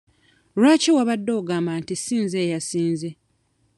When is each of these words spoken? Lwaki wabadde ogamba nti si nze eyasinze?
Lwaki 0.59 0.89
wabadde 0.97 1.31
ogamba 1.39 1.71
nti 1.81 1.95
si 2.03 2.15
nze 2.23 2.37
eyasinze? 2.45 3.09